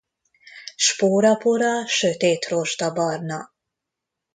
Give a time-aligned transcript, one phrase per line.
[0.75, 3.51] Spórapora sötét rozsdabarna.